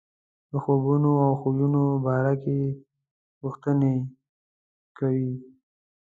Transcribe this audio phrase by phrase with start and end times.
[0.51, 2.69] د خوبونو او خویونو باره کې یې
[3.39, 3.95] پوښتنې
[4.97, 5.31] کوي.